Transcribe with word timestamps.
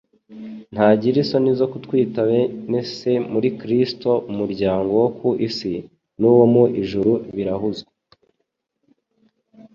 ntagira 0.73 1.17
isoni 1.23 1.51
zo 1.59 1.65
kutwita 1.71 2.19
bene 2.29 2.79
se." 2.95 3.11
Muri 3.31 3.49
Kristo 3.59 4.09
umuryango 4.31 4.91
wo 5.01 5.09
ku 5.17 5.29
isi 5.47 5.73
n'uwo 6.19 6.45
mu 6.53 6.63
ijuru 6.81 7.11
birahuzwa. 7.35 7.91